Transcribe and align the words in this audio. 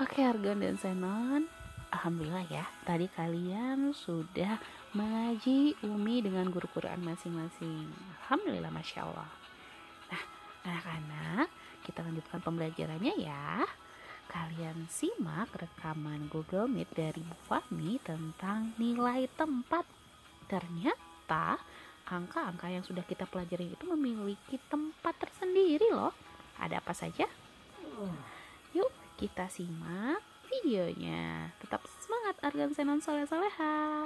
Oke 0.00 0.24
Argon 0.24 0.64
dan 0.64 0.80
Senon. 0.80 1.44
Alhamdulillah 1.92 2.48
ya 2.48 2.64
Tadi 2.88 3.04
kalian 3.12 3.92
sudah 3.92 4.56
mengaji 4.96 5.76
Umi 5.84 6.24
dengan 6.24 6.48
guru 6.48 6.64
Quran 6.72 7.04
masing-masing. 7.04 7.84
Alhamdulillah 8.24 8.72
Masya 8.72 9.04
Allah. 9.04 9.28
Nah 10.08 10.22
anak-anak 10.64 11.52
Kita 11.84 12.00
lanjutkan 12.00 12.40
pembelajarannya 12.40 13.12
ya. 13.20 13.68
Kalian 14.32 14.88
simak 14.88 15.52
rekaman 15.52 16.32
Google 16.32 16.64
Meet 16.64 16.96
dari 16.96 17.20
Bu 17.20 17.36
Fahmi 17.44 18.00
Tentang 18.00 18.72
nilai 18.80 19.28
tempat. 19.36 19.84
Ternyata 20.48 21.60
angka-angka 22.08 22.72
yang 22.72 22.88
sudah 22.88 23.04
kita 23.04 23.28
pelajari 23.28 23.76
itu 23.76 23.84
memiliki 23.84 24.56
tempat 24.72 25.12
tersendiri 25.20 25.92
loh. 25.92 26.16
Ada 26.56 26.80
apa 26.80 26.96
saja? 26.96 27.28
Yuk 28.00 28.39
kita 29.20 29.52
simak 29.52 30.24
videonya. 30.48 31.52
Tetap 31.60 31.84
semangat 32.00 32.40
Argan 32.40 32.72
Senon 32.72 33.04
Soleh 33.04 33.28
Soleha. 33.28 33.99